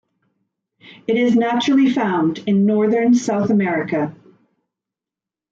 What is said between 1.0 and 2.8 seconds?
It is naturally found in